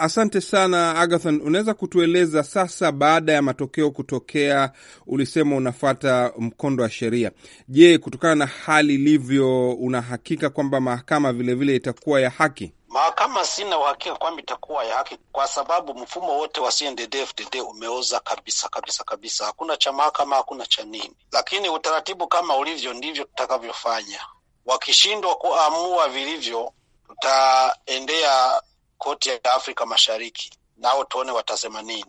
[0.00, 4.72] Asante sana Agathon, unaweza kutueleza sasa, baada ya matokeo kutokea,
[5.06, 7.30] ulisema unafata mkondo wa sheria.
[7.68, 12.72] Je, kutokana na hali ilivyo, unahakika kwamba mahakama vilevile itakuwa ya haki?
[12.88, 18.68] Mahakama sina uhakika kwamba itakuwa ya haki, kwa sababu mfumo wote wa CNDD-FDD umeoza kabisa
[18.68, 19.44] kabisa kabisa.
[19.44, 24.20] Hakuna cha mahakama, hakuna cha nini, lakini utaratibu kama ulivyo ndivyo tutakavyofanya.
[24.66, 26.72] Wakishindwa kuamua vilivyo,
[27.08, 28.60] tutaendea
[28.98, 32.04] koti ya Afrika Mashariki, nao tuone watasema nini.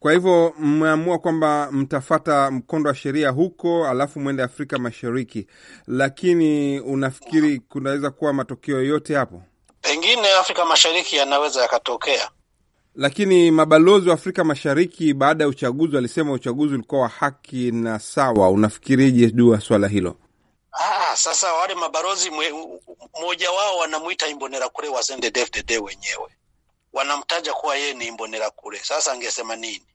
[0.00, 5.46] Kwa hivyo mmeamua kwamba mtafata mkondo wa sheria huko, alafu mwende Afrika Mashariki,
[5.86, 9.42] lakini unafikiri kunaweza kuwa matokeo yoyote hapo?
[9.80, 12.30] Pengine Afrika Mashariki yanaweza yakatokea,
[12.94, 18.50] lakini mabalozi wa Afrika Mashariki baada ya uchaguzi walisema uchaguzi ulikuwa wa haki na sawa.
[18.50, 20.16] Unafikirije juu ya swala hilo?
[21.12, 22.30] Ah, sasa wale mabalozi
[23.18, 26.36] mmoja wao wanamwita Imbonerakure wa CNDD-FDD wenyewe
[26.92, 28.78] wanamtaja kuwa yeye ni Imbonerakure.
[28.78, 29.86] Sasa angesema nini?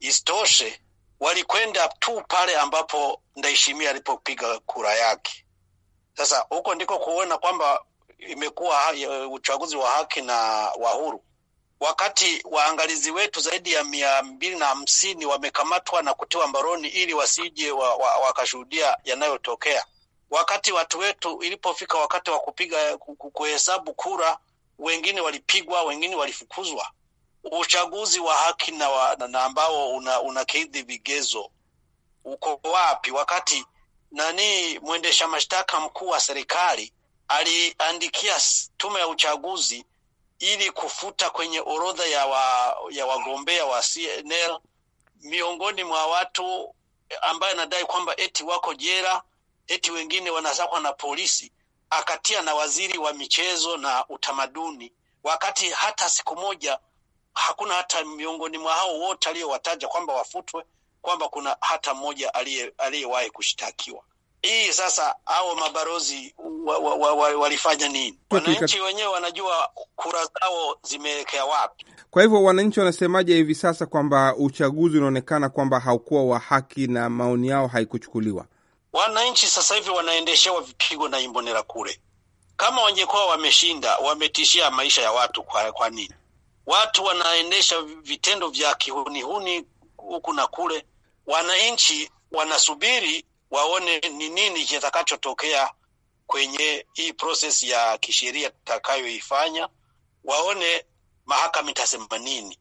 [0.00, 0.80] Isitoshe
[1.20, 5.46] walikwenda tu pale ambapo Ndayishimiye alipopiga kura yake.
[6.16, 7.84] Sasa huko ndiko kuona kwamba
[8.18, 8.92] imekuwa
[9.30, 10.34] uchaguzi wa haki na
[10.78, 11.24] wa huru,
[11.80, 17.70] wakati waangalizi wetu zaidi ya mia mbili na hamsini wamekamatwa na kutiwa mbaroni ili wasije
[18.24, 19.84] wakashuhudia wa, wa yanayotokea
[20.30, 22.98] wakati watu wetu ilipofika wakati wa kupiga
[23.32, 24.38] kuhesabu kura,
[24.78, 26.90] wengine walipigwa, wengine walifukuzwa.
[27.44, 30.20] Uchaguzi wa haki na, ambao una,
[30.82, 31.50] vigezo
[32.24, 33.10] uko wapi?
[33.10, 33.66] Wakati
[34.12, 36.92] nani mwendesha mashtaka mkuu wa serikali
[37.28, 38.34] aliandikia
[38.76, 39.84] tume ya uchaguzi
[40.38, 44.58] ili kufuta kwenye orodha ya, wa, ya wagombea wa CNL
[45.22, 46.74] miongoni mwa watu
[47.22, 49.22] ambaye anadai kwamba eti wako jela
[49.68, 51.52] eti wengine wanasakwa na polisi,
[51.90, 54.92] akatia na waziri wa michezo na utamaduni,
[55.24, 56.78] wakati hata siku moja
[57.34, 60.64] hakuna hata miongoni mwa hao wote aliyowataja kwamba wafutwe,
[61.02, 62.34] kwamba kuna hata mmoja
[62.78, 64.02] aliyewahi kushtakiwa.
[64.42, 66.34] Hii sasa, hao mabalozi
[66.64, 68.18] wa, wa, wa, wa, walifanya nini?
[68.30, 71.86] Wananchi wenyewe wanajua kura zao zimeelekea wapi.
[72.10, 77.48] Kwa hivyo wananchi wanasemaje hivi sasa kwamba uchaguzi unaonekana kwamba haukuwa wa haki na maoni
[77.48, 78.46] yao haikuchukuliwa?
[78.96, 82.00] Wananchi sasa hivi wanaendeshewa vipigo na imbonera kule.
[82.56, 85.42] Kama wangekuwa wameshinda, wametishia maisha ya watu.
[85.42, 86.14] Kwa, kwa nini
[86.66, 89.64] watu wanaendesha vitendo vya kihunihuni
[89.96, 90.86] huku na kule?
[91.26, 95.70] Wananchi wanasubiri waone ni nini kitakachotokea
[96.26, 99.68] kwenye hii proses ya kisheria tutakayoifanya,
[100.24, 100.84] waone
[101.26, 102.58] mahakama itasema nini.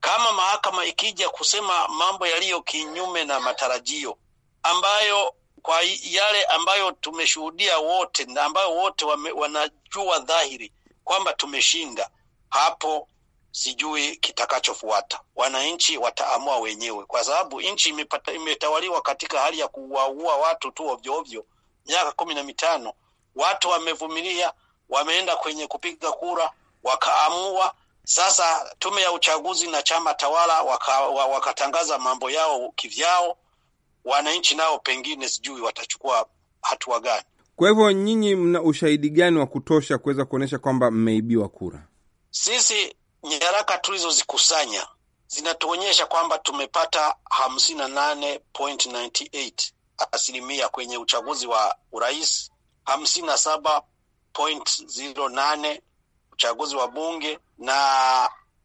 [0.00, 4.18] Kama mahakama ikija kusema mambo yaliyo kinyume na matarajio
[4.62, 10.72] ambayo kwa yale ambayo tumeshuhudia wote na ambayo wote wame, wanajua dhahiri
[11.04, 12.10] kwamba tumeshinda,
[12.50, 13.08] hapo
[13.50, 15.20] sijui kitakachofuata.
[15.36, 17.94] Wananchi wataamua wenyewe, kwa sababu nchi
[18.34, 21.44] imetawaliwa katika hali ya kuwaua watu tu ovyo ovyo
[21.86, 22.92] miaka kumi na mitano.
[23.36, 24.52] Watu wamevumilia,
[24.88, 26.50] wameenda kwenye kupiga kura,
[26.82, 27.74] wakaamua.
[28.04, 30.62] Sasa tume ya uchaguzi na chama tawala
[31.30, 33.36] wakatangaza waka mambo yao kivyao
[34.04, 36.26] wananchi nao pengine sijui watachukua
[36.62, 37.22] hatua gani.
[37.56, 41.86] Kwa hivyo nyinyi mna ushahidi gani wa kutosha kuweza kuonyesha kwamba mmeibiwa kura?
[42.30, 44.86] Sisi nyaraka tulizozikusanya
[45.26, 49.72] zinatuonyesha kwamba tumepata hamsini na nane point ninety eight
[50.12, 52.50] asilimia kwenye uchaguzi wa urais,
[52.84, 53.82] hamsini na saba
[54.32, 55.82] point zero nane
[56.32, 57.74] uchaguzi wa bunge na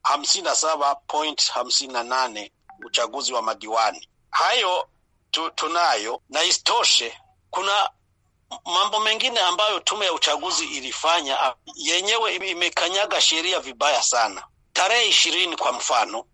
[0.04, 2.52] hamsini na saba point hamsini na nane
[2.86, 4.10] uchaguzi wa madiwani.
[4.30, 4.88] Hayo
[5.34, 7.18] tu, tunayo na isitoshe,
[7.50, 7.90] kuna
[8.66, 14.48] mambo mengine ambayo tume ya uchaguzi ilifanya yenyewe imekanyaga sheria vibaya sana.
[14.74, 16.26] Tarehe ishirini kwa mfano,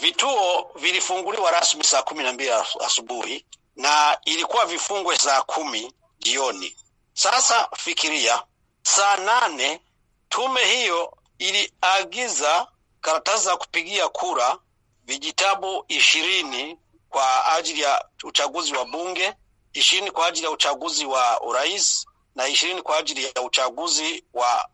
[0.00, 2.50] vituo vilifunguliwa rasmi saa kumi na mbili
[2.86, 3.46] asubuhi
[3.76, 6.76] na ilikuwa vifungwe saa kumi jioni.
[7.14, 8.42] Sasa fikiria,
[8.82, 9.80] saa nane
[10.28, 12.66] tume hiyo iliagiza
[13.00, 14.58] karatasi za kupigia kura
[15.04, 16.78] vijitabu ishirini
[17.08, 19.34] kwa ajili ya uchaguzi wa bunge,
[19.72, 24.68] ishirini kwa ajili ya uchaguzi wa urais na ishirini kwa ajili ya uchaguzi wa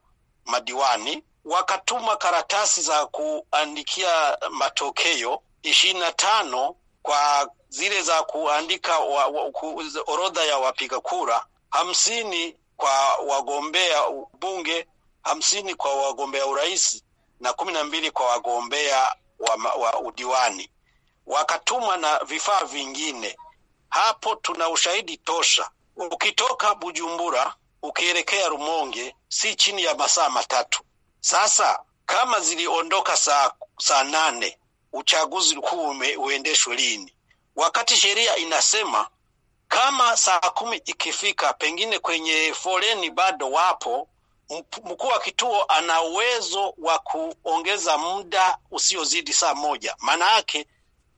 [0.45, 1.25] madiwani.
[1.45, 9.83] Wakatuma karatasi za kuandikia matokeo ishirini na tano kwa zile za kuandika wa, wa, ku,
[10.07, 14.03] orodha ya wapiga kura, hamsini kwa wagombea
[14.41, 14.87] bunge,
[15.23, 17.03] hamsini kwa wagombea urais
[17.41, 20.71] na kumi na mbili kwa wagombea wa, wa udiwani
[21.27, 23.37] wakatuma na vifaa vingine.
[23.89, 25.71] Hapo tuna ushahidi tosha.
[25.97, 30.83] Ukitoka Bujumbura ukielekea Rumonge si chini ya masaa matatu.
[31.21, 34.59] Sasa kama ziliondoka saa, saa nane
[34.93, 37.15] uchaguzi ulikuwa uendeshwe lini,
[37.57, 39.09] wakati sheria inasema
[39.69, 44.09] kama saa kumi ikifika, pengine kwenye foleni bado wapo,
[44.85, 49.97] mkuu wa kituo ana uwezo wa kuongeza muda usiozidi saa moja.
[49.99, 50.67] Maana yake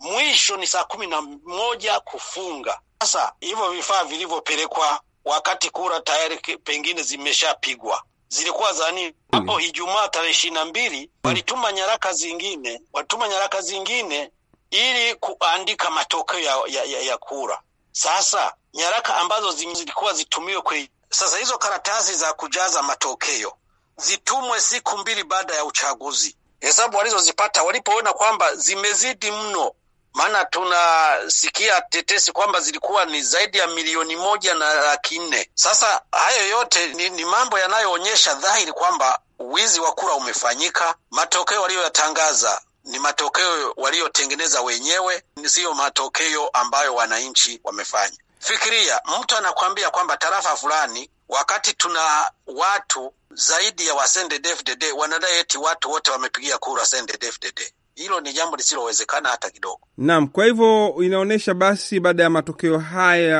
[0.00, 2.80] mwisho ni saa kumi na moja kufunga.
[3.00, 9.14] Sasa hivyo vifaa vilivyopelekwa wakati kura tayari pengine zimeshapigwa zilikuwa za nini?
[9.32, 9.60] Hapo mm.
[9.60, 14.30] Ijumaa tarehe ishirini na mbili walituma nyaraka zingine, walituma nyaraka zingine
[14.70, 17.60] ili kuandika matokeo ya, ya, ya, ya kura.
[17.92, 23.52] Sasa nyaraka ambazo zilikuwa zitumiwe kwe, sasa hizo karatasi za kujaza matokeo
[23.96, 26.36] zitumwe siku mbili baada ya uchaguzi.
[26.60, 29.72] Hesabu walizozipata walipoona kwamba zimezidi mno,
[30.16, 35.50] maana tunasikia tetesi kwamba zilikuwa ni zaidi ya milioni moja na laki nne.
[35.54, 40.94] Sasa hayo yote ni, ni mambo yanayoonyesha dhahiri kwamba wizi wa kura umefanyika.
[41.10, 48.16] Matokeo waliyoyatangaza ni matokeo waliotengeneza wenyewe, siyo matokeo ambayo wananchi wamefanya.
[48.38, 55.58] Fikiria, mtu anakwambia kwamba tarafa fulani, wakati tuna watu zaidi ya wa CNDD-FDD wanadai eti
[55.58, 57.72] watu wote wamepigia kura CNDD-FDD.
[57.96, 59.80] Hilo ni jambo lisilowezekana hata kidogo.
[59.98, 63.38] Naam, kwa hivyo inaonyesha basi, baada ya matokeo haya,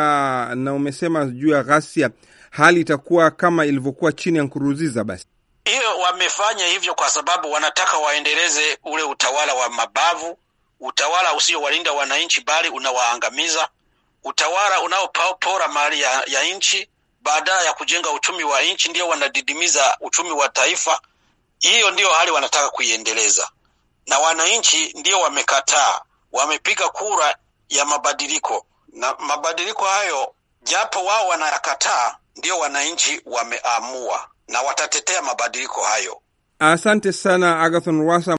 [0.55, 2.11] na umesema juu ya ghasia,
[2.51, 5.05] hali itakuwa kama ilivyokuwa chini ya Nkuruziza.
[5.05, 5.27] Basi
[5.65, 10.39] hiyo wamefanya hivyo kwa sababu wanataka waendeleze ule utawala wa mabavu,
[10.81, 13.69] utawala usiowalinda wananchi, bali unawaangamiza,
[14.25, 16.89] utawala unaopora mali ya, ya nchi
[17.23, 21.01] badala ya kujenga uchumi wa nchi, ndio wanadidimiza uchumi wa taifa.
[21.59, 23.49] Hiyo ndiyo hali wanataka kuiendeleza
[24.07, 26.01] na wananchi ndio wamekataa,
[26.33, 27.37] wamepiga kura
[27.69, 36.21] ya mabadiliko, na mabadiliko hayo japo wao wanayakataa, ndio wananchi wameamua na watatetea mabadiliko hayo.
[36.59, 38.35] Asante sana Agathon Rwasa.